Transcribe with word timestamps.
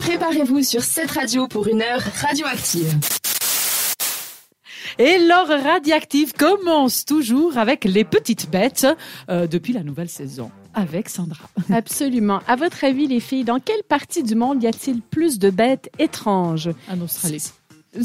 Préparez-vous 0.00 0.62
sur 0.62 0.82
cette 0.82 1.10
radio 1.10 1.46
pour 1.46 1.68
une 1.68 1.82
heure 1.82 2.02
radioactive. 2.20 2.98
Et 4.98 5.18
l'heure 5.18 5.48
radioactive 5.48 6.32
commence 6.32 7.04
toujours 7.04 7.56
avec 7.58 7.84
les 7.84 8.04
petites 8.04 8.50
bêtes 8.50 8.86
euh, 9.28 9.46
depuis 9.46 9.72
la 9.72 9.82
nouvelle 9.82 10.08
saison 10.08 10.50
avec 10.74 11.08
Sandra. 11.08 11.48
Absolument. 11.72 12.40
À 12.46 12.56
votre 12.56 12.84
avis, 12.84 13.06
les 13.06 13.20
filles, 13.20 13.44
dans 13.44 13.60
quelle 13.60 13.82
partie 13.82 14.22
du 14.22 14.34
monde 14.34 14.62
y 14.62 14.66
a-t-il 14.66 15.00
plus 15.00 15.38
de 15.38 15.50
bêtes 15.50 15.90
étranges? 15.98 16.70
En 16.90 17.00
Australie. 17.00 17.52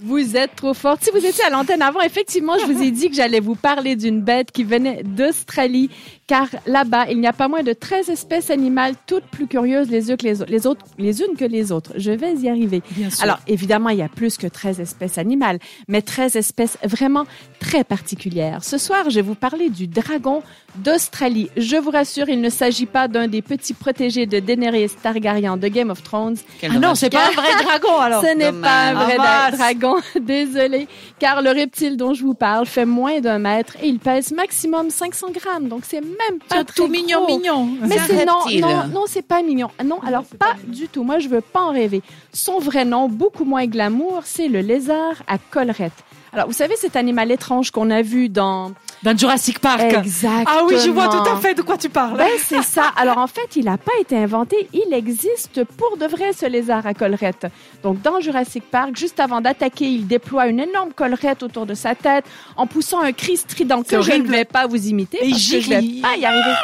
vous 0.00 0.36
êtes 0.36 0.56
trop 0.56 0.74
forte. 0.74 1.04
Si 1.04 1.10
vous 1.10 1.24
étiez 1.24 1.44
à 1.44 1.50
l'antenne 1.50 1.82
avant, 1.82 2.00
effectivement, 2.00 2.58
je 2.58 2.64
vous 2.66 2.82
ai 2.82 2.90
dit 2.90 3.08
que 3.08 3.14
j'allais 3.14 3.40
vous 3.40 3.54
parler 3.54 3.94
d'une 3.94 4.20
bête 4.20 4.50
qui 4.50 4.64
venait 4.64 5.02
d'Australie, 5.04 5.90
car 6.26 6.48
là-bas, 6.66 7.06
il 7.10 7.20
n'y 7.20 7.26
a 7.26 7.32
pas 7.32 7.48
moins 7.48 7.62
de 7.62 7.72
13 7.72 8.10
espèces 8.10 8.50
animales, 8.50 8.94
toutes 9.06 9.24
plus 9.24 9.46
curieuses 9.46 9.90
les 9.90 10.10
unes 10.10 10.16
que 10.16 10.26
les, 10.26 10.44
les 10.48 10.66
autres, 10.66 10.84
les 10.98 11.20
unes 11.20 11.36
que 11.36 11.44
les 11.44 11.70
autres. 11.70 11.92
Je 11.96 12.10
vais 12.10 12.34
y 12.34 12.48
arriver. 12.48 12.82
Bien 12.90 13.10
sûr. 13.10 13.22
Alors, 13.22 13.38
évidemment, 13.46 13.90
il 13.90 13.98
y 13.98 14.02
a 14.02 14.08
plus 14.08 14.38
que 14.38 14.46
13 14.46 14.80
espèces 14.80 15.18
animales, 15.18 15.58
mais 15.86 16.02
13 16.02 16.34
espèces 16.36 16.78
vraiment 16.82 17.26
très 17.60 17.84
particulières. 17.84 18.64
Ce 18.64 18.78
soir, 18.78 19.10
je 19.10 19.16
vais 19.16 19.22
vous 19.22 19.34
parler 19.36 19.70
du 19.70 19.86
dragon 19.86 20.42
d'Australie. 20.76 21.50
Je 21.56 21.76
vous 21.76 21.90
rassure, 21.90 22.28
il 22.28 22.40
ne 22.40 22.50
s'agit 22.50 22.86
pas 22.86 23.06
d'un 23.06 23.28
des 23.28 23.42
petits 23.42 23.74
protégés 23.74 24.26
de 24.26 24.40
Daenerys 24.40 24.90
Targaryen 25.02 25.56
de 25.56 25.68
Game 25.68 25.90
of 25.90 26.02
Thrones. 26.02 26.36
Ah 26.62 26.78
non, 26.78 26.94
c'est 26.94 27.10
pas 27.10 27.28
un 27.28 27.30
vrai 27.30 27.48
dragon 27.62 27.83
alors. 28.00 28.22
Ce 28.22 28.34
n'est 28.34 28.52
pas 28.52 28.88
un 28.88 28.94
vrai 28.94 29.16
Ah, 29.18 29.50
dragon, 29.52 29.96
désolé, 30.20 30.88
car 31.18 31.42
le 31.42 31.50
reptile 31.50 31.96
dont 31.96 32.14
je 32.14 32.22
vous 32.22 32.34
parle 32.34 32.66
fait 32.66 32.84
moins 32.86 33.20
d'un 33.20 33.38
mètre 33.38 33.74
et 33.82 33.88
il 33.88 33.98
pèse 33.98 34.32
maximum 34.32 34.90
500 34.90 35.28
grammes, 35.32 35.68
donc 35.68 35.84
c'est 35.84 36.00
même 36.00 36.38
pas 36.48 36.56
C'est 36.58 36.64
très 36.64 36.74
tout 36.74 36.88
mignon, 36.88 37.24
gros. 37.24 37.38
mignon. 37.38 37.68
Mais 37.82 37.98
C'est 37.98 38.24
non, 38.26 38.40
non, 38.60 38.86
non, 38.88 39.04
c'est 39.06 39.22
pas 39.26 39.42
mignon. 39.42 39.68
Non, 39.84 39.98
alors 40.06 40.24
pas 40.38 40.54
du 40.66 40.88
tout. 40.88 41.02
Moi, 41.04 41.18
je 41.18 41.28
veux 41.28 41.40
pas 41.40 41.60
en 41.62 41.72
rêver. 41.72 42.02
Son 42.32 42.58
vrai 42.58 42.84
nom, 42.84 43.08
beaucoup 43.08 43.44
moins 43.44 43.66
glamour, 43.66 44.22
c'est 44.24 44.48
le 44.48 44.60
lézard 44.60 45.22
à 45.26 45.38
collerette. 45.38 45.92
Alors, 46.32 46.46
vous 46.48 46.52
savez 46.52 46.74
cet 46.76 46.96
animal 46.96 47.30
étrange 47.30 47.70
qu'on 47.70 47.90
a 47.90 48.02
vu 48.02 48.28
dans 48.28 48.72
Dans 49.04 49.16
Jurassic 49.16 49.58
Park. 49.58 49.82
Exactement. 49.82 50.44
Ah 50.46 50.62
oui, 50.66 50.76
je 50.84 50.90
vois 50.90 51.08
tout 51.08 51.28
à 51.30 51.36
fait 51.36 51.54
de 51.54 51.60
quoi 51.62 51.76
tu 51.76 51.90
parles. 51.90 52.16
Ben, 52.16 52.26
c'est 52.38 52.62
ça. 52.62 52.84
Alors, 52.96 53.18
en 53.18 53.26
fait, 53.26 53.54
il 53.54 53.66
n'a 53.66 53.76
pas 53.76 53.92
été 54.00 54.16
inventé. 54.16 54.68
Il 54.72 54.92
existe 54.94 55.62
pour 55.76 55.96
de 55.98 56.06
vrai, 56.06 56.32
ce 56.32 56.46
lézard 56.46 56.86
à 56.86 56.94
collerette. 56.94 57.46
Donc, 57.82 58.00
dans 58.00 58.18
Jurassic 58.20 58.64
Park, 58.70 58.96
juste 58.96 59.20
avant 59.20 59.42
d'attaquer, 59.42 59.84
il 59.86 60.06
déploie 60.06 60.46
une 60.46 60.58
énorme 60.60 60.92
collerette 60.94 61.42
autour 61.42 61.66
de 61.66 61.74
sa 61.74 61.94
tête 61.94 62.24
en 62.56 62.66
poussant 62.66 63.00
un 63.02 63.12
cri 63.12 63.36
strident 63.36 63.82
que 63.82 64.00
je 64.00 64.12
ne 64.12 64.22
vais 64.26 64.46
pas 64.46 64.66
vous 64.66 64.86
imiter 64.88 65.18
Et 65.22 65.26
il 65.26 65.30
parce 65.32 65.42
que 65.42 65.48
je 65.48 65.60
gicle, 65.60 65.70
vais 65.70 65.84
il- 65.84 66.00
pas 66.00 66.16
y 66.16 66.24
arriver. 66.24 66.54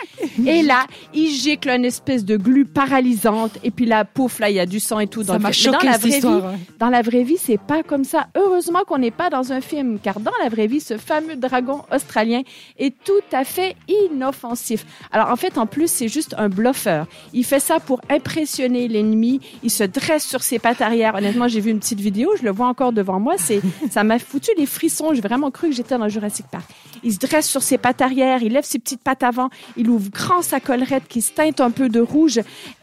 Et 0.46 0.62
là, 0.62 0.86
il 1.12 1.28
gicle 1.28 1.68
une 1.68 1.84
espèce 1.84 2.24
de 2.24 2.36
glu 2.38 2.64
paralysante. 2.64 3.58
Et 3.64 3.70
puis 3.70 3.84
là, 3.84 4.06
pouf, 4.06 4.38
là, 4.38 4.48
il 4.48 4.56
y 4.56 4.60
a 4.60 4.66
du 4.66 4.80
sang 4.80 4.98
et 5.00 5.06
tout. 5.08 5.20
Ça 5.22 5.28
dans 5.28 5.34
le 5.34 5.40
m'a 5.40 5.52
choqué 5.52 5.76
dans 5.78 5.84
la 5.84 5.92
cette 5.92 6.00
vraie 6.02 6.10
histoire. 6.10 6.38
vie, 6.40 6.46
ouais. 6.46 6.58
dans 6.78 6.88
la 6.88 7.02
vraie 7.02 7.22
vie, 7.22 7.36
c'est 7.38 7.60
pas 7.60 7.82
comme 7.82 8.04
ça. 8.04 8.28
Heureusement 8.34 8.80
qu'on 8.86 8.98
n'est 8.98 9.10
pas 9.10 9.28
dans 9.28 9.52
un 9.52 9.60
film, 9.60 9.98
car 10.02 10.20
dans 10.20 10.32
la 10.42 10.48
vraie 10.48 10.66
vie, 10.68 10.80
ce 10.80 10.96
fameux 10.96 11.36
dragon 11.36 11.82
australien 11.92 12.29
est 12.34 12.94
tout 13.04 13.12
à 13.32 13.44
fait 13.44 13.76
inoffensif. 13.88 14.86
Alors 15.12 15.30
en 15.30 15.36
fait, 15.36 15.58
en 15.58 15.66
plus, 15.66 15.90
c'est 15.90 16.08
juste 16.08 16.34
un 16.38 16.48
bluffeur. 16.48 17.06
Il 17.32 17.44
fait 17.44 17.60
ça 17.60 17.80
pour 17.80 18.00
impressionner 18.08 18.88
l'ennemi. 18.88 19.40
Il 19.62 19.70
se 19.70 19.84
dresse 19.84 20.26
sur 20.26 20.42
ses 20.42 20.58
pattes 20.58 20.80
arrière. 20.80 21.14
Honnêtement, 21.14 21.48
j'ai 21.48 21.60
vu 21.60 21.70
une 21.70 21.80
petite 21.80 22.00
vidéo, 22.00 22.30
je 22.38 22.44
le 22.44 22.50
vois 22.50 22.66
encore 22.66 22.92
devant 22.92 23.20
moi. 23.20 23.34
C'est, 23.38 23.60
ça 23.90 24.04
m'a 24.04 24.18
foutu 24.18 24.50
les 24.56 24.66
frissons. 24.66 25.14
J'ai 25.14 25.20
vraiment 25.20 25.50
cru 25.50 25.70
que 25.70 25.74
j'étais 25.74 25.98
dans 25.98 26.08
Jurassic 26.08 26.46
Park. 26.50 26.64
Il 27.02 27.12
se 27.12 27.18
dresse 27.18 27.48
sur 27.48 27.62
ses 27.62 27.78
pattes 27.78 28.02
arrière, 28.02 28.42
il 28.42 28.52
lève 28.52 28.64
ses 28.64 28.78
petites 28.78 29.02
pattes 29.02 29.22
avant, 29.22 29.48
il 29.76 29.88
ouvre 29.88 30.10
grand 30.10 30.42
sa 30.42 30.60
collerette 30.60 31.04
qui 31.08 31.22
se 31.22 31.32
teinte 31.32 31.60
un 31.60 31.70
peu 31.70 31.88
de 31.88 32.00
rouge 32.00 32.40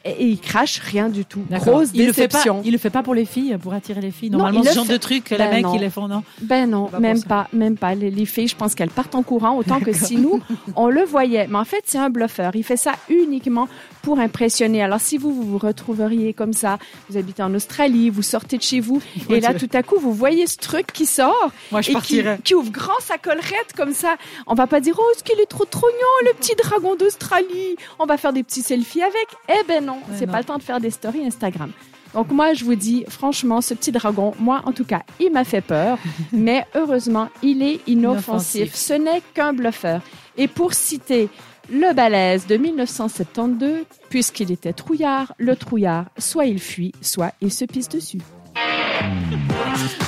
et, 0.08 0.26
il 0.26 0.40
crache 0.40 0.80
rien 0.80 1.10
du 1.10 1.26
tout. 1.26 1.42
Grosse 1.50 1.90
il 1.94 2.06
le 2.08 2.14
fait 2.14 2.28
pas. 2.28 2.38
déception. 2.38 2.62
Il 2.66 2.72
le 2.72 2.78
fait 2.78 2.90
pas 2.90 3.04
pour 3.04 3.14
les 3.16 3.26
filles, 3.26 3.58
pour 3.62 3.74
attirer 3.74 4.02
les 4.02 4.12
filles. 4.12 4.30
Non, 4.30 4.40
Normalement, 4.40 4.62
il 4.64 4.70
ce 4.70 4.76
genre 4.76 4.86
fait- 4.86 4.94
de 4.94 4.98
trucs, 4.98 5.30
les 5.32 5.38
Ben 5.38 5.50
mecs, 5.52 5.64
non. 5.64 5.76
ils 5.76 5.82
les 5.82 5.90
font, 5.90 6.08
non 6.08 6.24
Ben 6.42 6.70
non, 6.70 6.86
pas 6.88 7.00
même 7.00 7.24
pas, 7.24 7.48
même 7.54 7.78
pas. 7.78 7.96
Les, 7.96 8.12
les 8.12 8.26
filles, 8.26 8.48
je 8.48 8.56
pense 8.56 8.76
qu'elles 8.76 8.90
partent 8.90 9.16
en 9.16 9.24
courant 9.24 9.56
autant 9.58 9.80
que 9.80 9.94
si 9.94 10.18
nous, 10.18 10.42
on 10.76 10.88
le 10.90 11.04
voyait. 11.04 11.48
Mais 11.48 11.58
en 11.58 11.66
fait, 11.66 11.84
c'est 11.86 11.98
un 11.98 12.10
bluffeur. 12.10 12.56
Il 12.56 12.64
fait 12.64 12.78
ça 12.78 12.94
uniquement 13.10 13.68
pour 14.02 14.20
impressionner. 14.20 14.82
Alors, 14.82 15.02
si 15.02 15.18
vous, 15.18 15.34
vous 15.34 15.44
vous 15.44 15.58
retrouveriez 15.58 16.34
comme 16.34 16.54
ça, 16.54 16.78
vous 17.10 17.18
habitez 17.18 17.44
en 17.44 17.54
Australie, 17.54 18.10
vous 18.10 18.22
sortez 18.22 18.58
de 18.58 18.64
chez 18.64 18.80
vous, 18.80 19.02
et 19.30 19.40
là, 19.40 19.54
tout 19.54 19.70
à 19.74 19.84
coup, 19.84 20.00
vous 20.00 20.14
voyez 20.14 20.48
ce 20.48 20.58
truc 20.58 20.88
qui 20.94 21.06
sort 21.06 21.52
Moi, 21.72 21.82
je 21.82 21.92
et 21.92 22.38
qui 22.44 22.56
ouvre 22.56 22.72
grand 22.72 23.00
sa 23.02 23.18
collerette 23.18 23.74
comme 23.76 23.94
ça. 23.94 24.16
On 24.46 24.54
va 24.54 24.68
pas 24.68 24.80
dire, 24.80 24.96
oh, 24.98 25.04
est-ce 25.14 25.24
qu'il 25.24 25.40
est 25.40 25.46
trop 25.46 25.66
trognon, 25.66 25.92
le 26.26 26.34
petit 26.34 26.54
dragon 26.56 26.96
d'Australie. 26.96 27.76
On 28.00 28.06
va 28.06 28.18
faire 28.18 28.34
des 28.34 28.44
petits 28.44 28.62
selfies 28.62 29.02
avec. 29.02 29.28
Eh 29.50 29.64
ben 29.68 29.86
non, 29.86 29.97
Ouais, 30.10 30.16
c'est 30.18 30.28
pas 30.28 30.40
le 30.40 30.46
temps 30.46 30.58
de 30.58 30.64
faire 30.64 30.80
des 30.80 30.90
stories 30.90 31.26
Instagram. 31.26 31.72
Donc 32.14 32.32
moi, 32.32 32.54
je 32.54 32.64
vous 32.64 32.76
dis, 32.76 33.06
franchement, 33.08 33.62
ce 33.62 33.74
petit 33.74 33.92
dragon, 33.92 34.34
moi, 34.40 34.62
en 34.66 34.72
tout 34.72 34.86
cas, 34.86 35.04
il 35.20 35.32
m'a 35.32 35.44
fait 35.44 35.62
peur, 35.62 35.98
mais 36.32 36.66
heureusement, 36.76 37.30
il 37.44 37.62
est 37.62 37.82
inoffensif. 37.88 38.56
Inoffensif. 38.56 38.76
Ce 38.76 38.94
n'est 38.94 39.22
qu'un 39.34 39.54
bluffeur. 39.54 40.02
Et 40.38 40.48
pour 40.48 40.74
citer 40.74 41.30
le 41.70 41.94
balèze 41.94 42.48
de 42.48 42.58
1972, 42.58 43.86
puisqu'il 44.10 44.52
était 44.52 44.74
trouillard, 44.74 45.34
le 45.38 45.56
trouillard, 45.56 46.06
soit 46.18 46.46
il 46.46 46.60
fuit, 46.60 46.94
soit 47.02 47.34
il 47.42 47.52
se 47.52 47.66
pisse 47.66 47.90
dessus. 47.90 48.20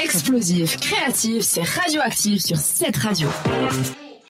Explosif, 0.02 0.78
créatif, 0.78 1.44
c'est 1.44 1.64
radioactif 1.64 2.42
sur 2.42 2.58
cette 2.58 2.98
radio. 2.98 3.28